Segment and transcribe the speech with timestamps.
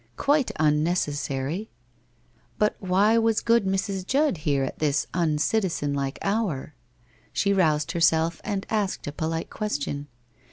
[0.17, 1.69] Quite unnecessary!
[2.57, 4.03] But why was good Mrs.
[4.03, 6.73] Judd here at this uncitizen like hour?
[7.31, 10.07] She roused herself and asked a polite question.